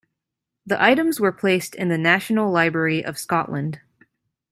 [0.65, 3.81] The items were placed in the National Library of Scotland.